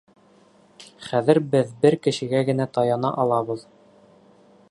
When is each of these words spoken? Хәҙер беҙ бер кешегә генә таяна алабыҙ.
Хәҙер 1.07 1.41
беҙ 1.51 1.75
бер 1.83 1.99
кешегә 2.07 2.43
генә 2.49 2.69
таяна 2.79 3.15
алабыҙ. 3.25 3.67